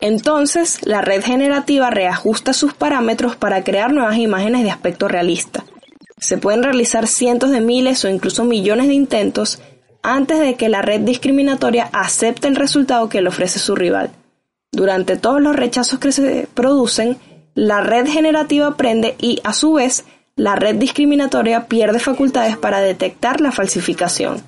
Entonces, 0.00 0.78
la 0.86 1.00
red 1.00 1.22
generativa 1.22 1.90
reajusta 1.90 2.52
sus 2.52 2.74
parámetros 2.74 3.36
para 3.36 3.64
crear 3.64 3.92
nuevas 3.92 4.18
imágenes 4.18 4.62
de 4.62 4.70
aspecto 4.70 5.08
realista. 5.08 5.64
Se 6.18 6.38
pueden 6.38 6.62
realizar 6.62 7.06
cientos 7.06 7.50
de 7.50 7.60
miles 7.60 8.04
o 8.04 8.08
incluso 8.08 8.44
millones 8.44 8.88
de 8.88 8.94
intentos 8.94 9.60
antes 10.02 10.38
de 10.38 10.54
que 10.54 10.68
la 10.68 10.82
red 10.82 11.00
discriminatoria 11.00 11.88
acepte 11.92 12.48
el 12.48 12.56
resultado 12.56 13.08
que 13.08 13.20
le 13.20 13.28
ofrece 13.28 13.58
su 13.58 13.74
rival. 13.74 14.10
Durante 14.70 15.16
todos 15.16 15.40
los 15.40 15.56
rechazos 15.56 15.98
que 15.98 16.12
se 16.12 16.48
producen, 16.54 17.18
la 17.54 17.80
red 17.80 18.06
generativa 18.06 18.66
aprende 18.66 19.16
y, 19.18 19.40
a 19.42 19.52
su 19.52 19.74
vez, 19.74 20.04
la 20.36 20.54
red 20.54 20.76
discriminatoria 20.76 21.66
pierde 21.66 21.98
facultades 21.98 22.58
para 22.58 22.80
detectar 22.80 23.40
la 23.40 23.52
falsificación. 23.52 24.42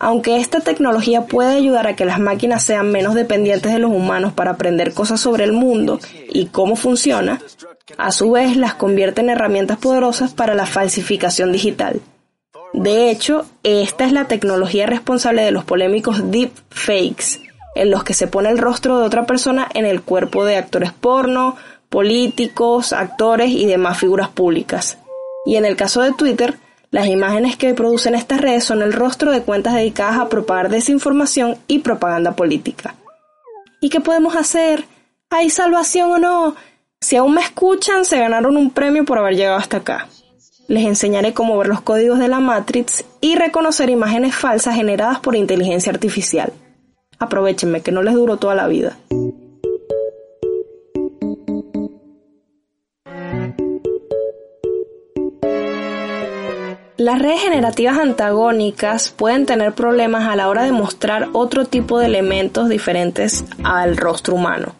Aunque 0.00 0.36
esta 0.36 0.60
tecnología 0.60 1.26
puede 1.26 1.56
ayudar 1.56 1.88
a 1.88 1.96
que 1.96 2.04
las 2.04 2.20
máquinas 2.20 2.62
sean 2.62 2.92
menos 2.92 3.14
dependientes 3.14 3.72
de 3.72 3.80
los 3.80 3.90
humanos 3.90 4.32
para 4.32 4.52
aprender 4.52 4.94
cosas 4.94 5.20
sobre 5.20 5.42
el 5.42 5.52
mundo 5.52 5.98
y 6.28 6.46
cómo 6.46 6.76
funciona, 6.76 7.40
a 7.96 8.12
su 8.12 8.30
vez 8.30 8.56
las 8.56 8.74
convierte 8.74 9.22
en 9.22 9.30
herramientas 9.30 9.78
poderosas 9.78 10.34
para 10.34 10.54
la 10.54 10.66
falsificación 10.66 11.50
digital. 11.50 12.00
De 12.72 13.10
hecho, 13.10 13.46
esta 13.64 14.04
es 14.04 14.12
la 14.12 14.26
tecnología 14.26 14.86
responsable 14.86 15.42
de 15.42 15.50
los 15.50 15.64
polémicos 15.64 16.30
deepfakes, 16.30 17.40
en 17.74 17.90
los 17.90 18.04
que 18.04 18.14
se 18.14 18.28
pone 18.28 18.50
el 18.50 18.58
rostro 18.58 18.98
de 18.98 19.06
otra 19.06 19.26
persona 19.26 19.68
en 19.74 19.84
el 19.84 20.02
cuerpo 20.02 20.44
de 20.44 20.56
actores 20.56 20.92
porno, 20.92 21.56
políticos, 21.88 22.92
actores 22.92 23.50
y 23.50 23.66
demás 23.66 23.98
figuras 23.98 24.28
públicas. 24.28 24.98
Y 25.44 25.56
en 25.56 25.64
el 25.64 25.74
caso 25.74 26.02
de 26.02 26.12
Twitter, 26.12 26.56
las 26.90 27.06
imágenes 27.06 27.56
que 27.56 27.74
producen 27.74 28.14
estas 28.14 28.40
redes 28.40 28.64
son 28.64 28.80
el 28.80 28.94
rostro 28.94 29.30
de 29.30 29.42
cuentas 29.42 29.74
dedicadas 29.74 30.18
a 30.18 30.28
propagar 30.28 30.70
desinformación 30.70 31.58
y 31.66 31.80
propaganda 31.80 32.32
política. 32.32 32.94
¿Y 33.80 33.90
qué 33.90 34.00
podemos 34.00 34.36
hacer? 34.36 34.86
¿Hay 35.28 35.50
salvación 35.50 36.10
o 36.10 36.18
no? 36.18 36.56
Si 37.00 37.16
aún 37.16 37.34
me 37.34 37.42
escuchan, 37.42 38.06
se 38.06 38.18
ganaron 38.18 38.56
un 38.56 38.70
premio 38.70 39.04
por 39.04 39.18
haber 39.18 39.36
llegado 39.36 39.58
hasta 39.58 39.76
acá. 39.78 40.08
Les 40.66 40.84
enseñaré 40.84 41.34
cómo 41.34 41.58
ver 41.58 41.68
los 41.68 41.82
códigos 41.82 42.18
de 42.18 42.28
la 42.28 42.40
Matrix 42.40 43.04
y 43.20 43.36
reconocer 43.36 43.90
imágenes 43.90 44.34
falsas 44.34 44.74
generadas 44.74 45.20
por 45.20 45.36
inteligencia 45.36 45.92
artificial. 45.92 46.52
Aprovechenme 47.18 47.82
que 47.82 47.92
no 47.92 48.02
les 48.02 48.14
duró 48.14 48.38
toda 48.38 48.54
la 48.54 48.66
vida. 48.66 48.96
Las 56.98 57.20
redes 57.20 57.42
generativas 57.42 57.96
antagónicas 57.96 59.10
pueden 59.10 59.46
tener 59.46 59.72
problemas 59.72 60.26
a 60.26 60.34
la 60.34 60.48
hora 60.48 60.64
de 60.64 60.72
mostrar 60.72 61.28
otro 61.32 61.64
tipo 61.64 62.00
de 62.00 62.06
elementos 62.06 62.68
diferentes 62.68 63.44
al 63.62 63.96
rostro 63.96 64.34
humano. 64.34 64.74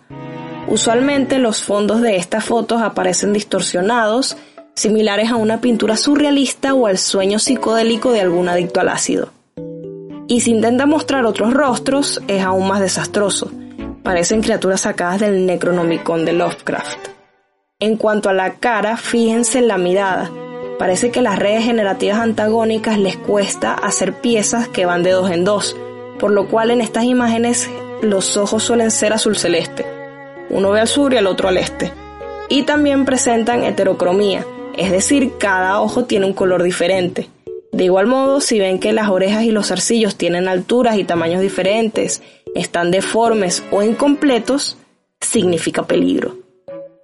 Usualmente 0.66 1.38
los 1.38 1.62
fondos 1.62 2.02
de 2.02 2.16
estas 2.16 2.44
fotos 2.44 2.82
aparecen 2.82 3.32
distorsionados, 3.32 4.36
similares 4.74 5.30
a 5.30 5.36
una 5.36 5.60
pintura 5.60 5.96
surrealista 5.96 6.74
o 6.74 6.88
al 6.88 6.98
sueño 6.98 7.38
psicodélico 7.38 8.10
de 8.10 8.22
algún 8.22 8.48
adicto 8.48 8.80
al 8.80 8.88
ácido. 8.88 9.28
Y 10.26 10.40
si 10.40 10.50
intenta 10.50 10.86
mostrar 10.86 11.24
otros 11.24 11.54
rostros, 11.54 12.20
es 12.26 12.42
aún 12.42 12.66
más 12.66 12.80
desastroso. 12.80 13.48
Parecen 14.02 14.42
criaturas 14.42 14.80
sacadas 14.80 15.20
del 15.20 15.46
Necronomicon 15.46 16.24
de 16.24 16.32
Lovecraft. 16.32 16.98
En 17.78 17.96
cuanto 17.96 18.28
a 18.28 18.32
la 18.32 18.54
cara, 18.54 18.96
fíjense 18.96 19.60
en 19.60 19.68
la 19.68 19.78
mirada 19.78 20.28
Parece 20.78 21.10
que 21.10 21.22
las 21.22 21.38
redes 21.38 21.64
generativas 21.64 22.20
antagónicas 22.20 22.98
les 22.98 23.16
cuesta 23.16 23.74
hacer 23.74 24.14
piezas 24.14 24.68
que 24.68 24.86
van 24.86 25.02
de 25.02 25.10
dos 25.10 25.30
en 25.30 25.44
dos, 25.44 25.76
por 26.18 26.30
lo 26.30 26.48
cual 26.48 26.70
en 26.70 26.80
estas 26.80 27.04
imágenes 27.04 27.68
los 28.00 28.36
ojos 28.36 28.62
suelen 28.62 28.90
ser 28.90 29.12
azul 29.12 29.36
celeste. 29.36 29.84
Uno 30.50 30.70
ve 30.70 30.80
al 30.80 30.88
sur 30.88 31.12
y 31.12 31.16
el 31.16 31.26
otro 31.26 31.48
al 31.48 31.56
este. 31.56 31.92
Y 32.48 32.62
también 32.62 33.04
presentan 33.04 33.64
heterocromía, 33.64 34.46
es 34.76 34.92
decir, 34.92 35.32
cada 35.38 35.80
ojo 35.80 36.04
tiene 36.04 36.26
un 36.26 36.32
color 36.32 36.62
diferente. 36.62 37.28
De 37.72 37.84
igual 37.84 38.06
modo, 38.06 38.40
si 38.40 38.58
ven 38.58 38.78
que 38.78 38.92
las 38.92 39.08
orejas 39.08 39.42
y 39.42 39.50
los 39.50 39.70
arcillos 39.70 40.16
tienen 40.16 40.48
alturas 40.48 40.96
y 40.96 41.04
tamaños 41.04 41.42
diferentes, 41.42 42.22
están 42.54 42.90
deformes 42.90 43.62
o 43.70 43.82
incompletos, 43.82 44.78
significa 45.20 45.86
peligro. 45.86 46.36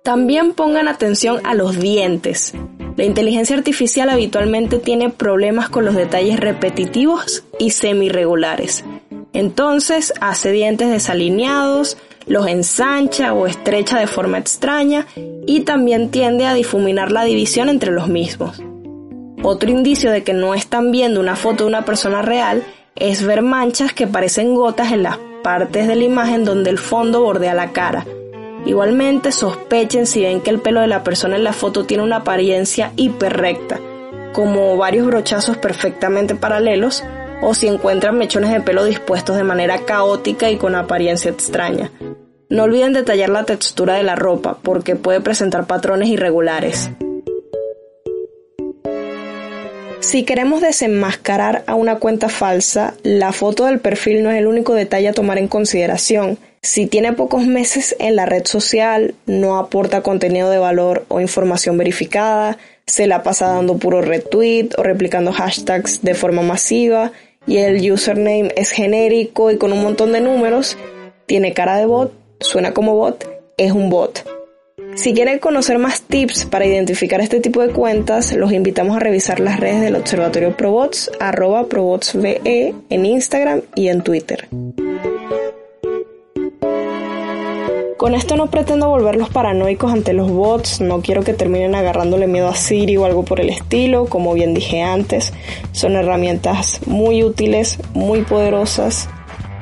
También 0.03 0.55
pongan 0.55 0.89
atención 0.89 1.41
a 1.45 1.55
los 1.55 1.79
dientes. 1.79 2.55
La 2.96 3.04
inteligencia 3.04 3.57
artificial 3.57 4.09
habitualmente 4.09 4.78
tiene 4.78 5.11
problemas 5.11 5.68
con 5.68 5.85
los 5.85 5.96
detalles 5.96 6.38
repetitivos 6.38 7.44
y 7.59 7.70
semi-regulares. 7.70 8.85
Entonces 9.33 10.12
hace 10.20 10.52
dientes 10.52 10.90
desalineados, 10.90 11.96
los 12.26 12.46
ensancha 12.46 13.35
o 13.35 13.46
estrecha 13.46 13.98
de 13.98 14.07
forma 14.07 14.38
extraña 14.38 15.07
y 15.46 15.61
también 15.61 16.11
tiende 16.11 16.46
a 16.46 16.54
difuminar 16.54 17.11
la 17.11 17.24
división 17.24 17.68
entre 17.68 17.90
los 17.90 18.09
mismos. 18.09 18.62
Otro 19.42 19.70
indicio 19.70 20.11
de 20.11 20.22
que 20.22 20.33
no 20.33 20.54
están 20.54 20.92
viendo 20.92 21.20
una 21.20 21.37
foto 21.37 21.64
de 21.64 21.68
una 21.68 21.85
persona 21.85 22.22
real 22.22 22.62
es 22.94 23.26
ver 23.26 23.42
manchas 23.42 23.92
que 23.92 24.07
parecen 24.07 24.54
gotas 24.54 24.92
en 24.92 25.02
las 25.02 25.18
partes 25.42 25.88
de 25.88 25.96
la 25.96 26.04
imagen 26.04 26.44
donde 26.44 26.70
el 26.70 26.78
fondo 26.78 27.22
bordea 27.22 27.54
la 27.54 27.72
cara, 27.72 28.07
Igualmente 28.66 29.31
sospechen 29.31 30.07
si 30.07 30.22
ven 30.22 30.40
que 30.40 30.50
el 30.50 30.61
pelo 30.61 30.81
de 30.81 30.87
la 30.87 31.05
persona 31.05 31.37
en 31.37 31.44
la 31.44 31.53
foto 31.53 31.85
tiene 31.85 32.03
una 32.03 32.16
apariencia 32.16 32.92
hiperrecta, 32.96 33.79
como 34.33 34.77
varios 34.77 35.07
brochazos 35.07 35.59
perfectamente 35.59 36.35
paralelos, 36.35 37.05
o 37.42 37.53
si 37.55 37.66
encuentran 37.66 38.16
mechones 38.16 38.50
de 38.50 38.61
pelo 38.61 38.85
dispuestos 38.85 39.37
de 39.37 39.44
manera 39.44 39.81
caótica 39.85 40.50
y 40.50 40.57
con 40.57 40.74
apariencia 40.74 41.31
extraña. 41.31 41.90
No 42.48 42.62
olviden 42.62 42.92
detallar 42.92 43.29
la 43.29 43.44
textura 43.44 43.94
de 43.94 44.03
la 44.03 44.16
ropa, 44.16 44.59
porque 44.62 44.96
puede 44.96 45.20
presentar 45.20 45.66
patrones 45.66 46.09
irregulares. 46.09 46.90
Si 50.00 50.24
queremos 50.24 50.61
desenmascarar 50.61 51.64
a 51.66 51.74
una 51.74 51.96
cuenta 51.96 52.29
falsa, 52.29 52.94
la 53.03 53.33
foto 53.33 53.64
del 53.64 53.81
perfil 53.81 54.22
no 54.22 54.31
es 54.31 54.38
el 54.38 54.46
único 54.46 54.74
detalle 54.74 55.09
a 55.09 55.14
tomar 55.14 55.38
en 55.38 55.48
consideración, 55.48 56.38
si 56.64 56.87
tiene 56.87 57.12
pocos 57.12 57.46
meses 57.46 57.94
en 57.98 58.16
la 58.16 58.24
red 58.24 58.46
social, 58.46 59.14
no 59.27 59.59
aporta 59.59 60.00
contenido 60.00 60.48
de 60.48 60.57
valor 60.57 61.05
o 61.09 61.20
información 61.20 61.77
verificada, 61.77 62.57
se 62.87 63.07
la 63.07 63.22
pasa 63.22 63.48
dando 63.48 63.77
puro 63.77 64.00
retweet 64.00 64.70
o 64.79 64.83
replicando 64.83 65.31
hashtags 65.31 66.00
de 66.00 66.14
forma 66.14 66.40
masiva 66.40 67.12
y 67.46 67.59
el 67.59 67.92
username 67.92 68.50
es 68.57 68.70
genérico 68.70 69.50
y 69.50 69.59
con 69.59 69.74
un 69.74 69.83
montón 69.83 70.12
de 70.12 70.22
números, 70.22 70.79
tiene 71.27 71.53
cara 71.53 71.77
de 71.77 71.85
bot, 71.85 72.14
suena 72.40 72.72
como 72.72 72.96
bot, 72.96 73.29
es 73.59 73.72
un 73.72 73.90
bot. 73.90 74.27
Si 74.94 75.12
quieren 75.12 75.40
conocer 75.40 75.79
más 75.79 76.00
tips 76.00 76.46
para 76.46 76.64
identificar 76.64 77.20
este 77.20 77.40
tipo 77.40 77.61
de 77.61 77.74
cuentas, 77.74 78.33
los 78.33 78.53
invitamos 78.53 78.96
a 78.96 79.00
revisar 79.00 79.38
las 79.38 79.61
redes 79.61 79.83
del 79.83 79.96
Observatorio 79.96 80.57
Probots, 80.57 81.11
arroba 81.20 81.66
probotsve 81.66 82.40
en 82.88 83.05
Instagram 83.05 83.61
y 83.74 83.88
en 83.88 84.00
Twitter. 84.00 84.48
Con 88.05 88.14
esto 88.14 88.37
no 88.37 88.49
pretendo 88.49 88.90
volverlos 88.90 89.31
paranoicos 89.31 89.90
ante 89.90 90.12
los 90.12 90.31
bots, 90.31 90.83
no 90.83 91.01
quiero 91.01 91.23
que 91.23 91.33
terminen 91.33 91.75
agarrándole 91.75 92.27
miedo 92.27 92.49
a 92.49 92.55
Siri 92.55 92.99
o 92.99 93.07
algo 93.07 93.25
por 93.25 93.40
el 93.40 93.49
estilo, 93.49 94.05
como 94.05 94.35
bien 94.35 94.53
dije 94.53 94.83
antes, 94.83 95.33
son 95.73 95.97
herramientas 95.97 96.83
muy 96.87 97.25
útiles, 97.25 97.79
muy 97.95 98.21
poderosas 98.21 99.09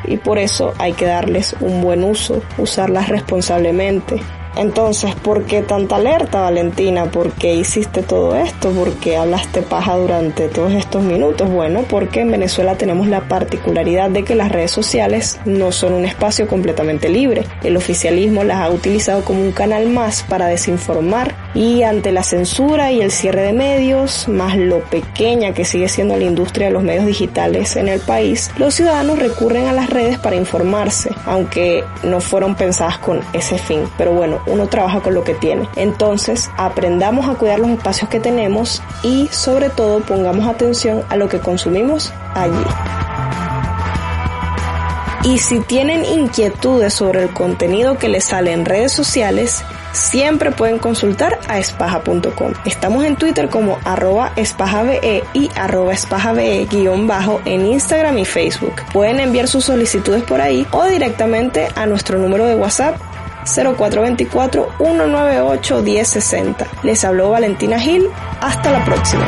y 0.09 0.17
por 0.17 0.39
eso 0.39 0.73
hay 0.79 0.93
que 0.95 1.05
darles 1.05 1.55
un 1.61 1.83
buen 1.83 2.03
uso, 2.03 2.43
usarlas 2.59 3.11
responsablemente. 3.11 4.17
Entonces, 4.57 5.15
¿por 5.15 5.45
qué 5.45 5.63
tanta 5.63 5.97
alerta, 5.97 6.41
Valentina? 6.41 7.07
¿Por 7.07 7.33
qué 7.33 7.55
hiciste 7.55 8.03
todo 8.03 8.37
esto? 8.37 8.71
¿Por 8.71 8.93
qué 8.95 9.17
hablaste 9.17 9.63
paja 9.63 9.97
durante 9.97 10.49
todos 10.49 10.73
estos 10.73 11.03
minutos? 11.03 11.51
Bueno, 11.51 11.85
porque 11.89 12.21
en 12.21 12.31
Venezuela 12.31 12.77
tenemos 12.77 13.09
la 13.09 13.29
particularidad 13.29 14.11
de 14.11 14.25
que 14.25 14.35
las 14.35 14.53
redes 14.53 14.71
sociales 14.71 15.41
no 15.45 15.73
son 15.73 15.95
un 15.95 16.05
espacio 16.05 16.47
completamente 16.47 17.09
libre. 17.09 17.45
El 17.63 17.77
oficialismo 17.77 18.45
las 18.45 18.59
ha 18.59 18.71
utilizado 18.71 19.25
como 19.25 19.41
un 19.41 19.53
canal 19.53 19.89
más 19.89 20.23
para 20.23 20.47
desinformar 20.47 21.35
y 21.55 21.83
ante 21.83 22.13
la 22.13 22.23
censura 22.23 22.93
y 22.93 23.01
el 23.01 23.11
cierre 23.11 23.43
de 23.43 23.53
medios, 23.53 24.29
más 24.29 24.57
lo 24.57 24.81
pequeña 24.81 25.53
que 25.53 25.65
sigue 25.65 25.89
siendo 25.89 26.17
la 26.17 26.25
industria 26.25 26.69
de 26.69 26.73
los 26.73 26.83
medios 26.83 27.07
digitales 27.07 27.77
en 27.77 27.89
el 27.89 28.01
país, 28.01 28.51
los 28.57 28.75
ciudadanos 28.75 29.19
recurren 29.19 29.67
a 29.67 29.73
las 29.73 29.91
redes 29.91 30.19
para 30.19 30.37
informarse, 30.37 31.11
aunque 31.27 31.85
no 32.03 32.21
fueron 32.21 32.55
pensadas 32.55 32.99
con 32.99 33.21
ese 33.33 33.59
fin. 33.59 33.85
Pero 33.99 34.13
bueno, 34.13 34.42
uno 34.47 34.67
trabaja 34.67 35.01
con 35.01 35.15
lo 35.15 35.25
que 35.25 35.35
tiene. 35.35 35.69
Entonces, 35.77 36.51
aprendamos 36.57 37.29
a 37.29 37.35
cuidar 37.35 37.59
los 37.59 37.71
espacios 37.71 38.09
que 38.09 38.21
tenemos 38.21 38.83
y 39.03 39.29
sobre 39.31 39.71
todo 39.71 40.01
pongamos 40.01 40.47
atención 40.47 41.03
a 41.09 41.17
lo 41.17 41.29
que 41.29 41.41
consumimos 41.41 42.13
allí. 42.35 42.65
Y 45.25 45.39
si 45.39 45.61
tienen 45.61 46.05
inquietudes 46.05 46.95
sobre 46.95 47.23
el 47.23 47.31
contenido 47.31 47.97
que 47.97 48.09
les 48.09 48.25
sale 48.25 48.53
en 48.53 48.65
redes 48.65 48.91
sociales, 48.91 49.65
siempre 49.93 50.51
pueden 50.51 50.79
consultar 50.79 51.39
a 51.49 51.61
espaja.com. 51.61 52.55
Estamos 52.65 53.05
en 53.05 53.15
Twitter 53.15 53.49
como 53.49 53.79
arroba 53.85 54.33
espajabe 54.35 55.23
y 55.33 55.49
arroba 55.55 55.93
espajabe 55.93 56.67
guion 56.69 57.07
bajo 57.07 57.41
en 57.45 57.67
Instagram 57.67 58.19
y 58.19 58.25
Facebook. 58.25 58.75
Pueden 58.93 59.21
enviar 59.21 59.47
sus 59.47 59.65
solicitudes 59.65 60.25
por 60.25 60.41
ahí 60.41 60.67
o 60.73 60.85
directamente 60.87 61.69
a 61.77 61.87
nuestro 61.87 62.19
número 62.19 62.45
de 62.47 62.57
WhatsApp 62.57 62.97
0424 63.45 64.69
198 64.79 65.83
1060. 65.83 66.67
Les 66.83 67.05
habló 67.05 67.31
Valentina 67.31 67.79
Gil. 67.79 68.09
Hasta 68.41 68.73
la 68.73 68.85
próxima. 68.85 69.27